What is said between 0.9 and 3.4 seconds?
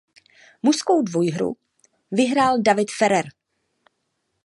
dvouhru vyhrál David Ferrer.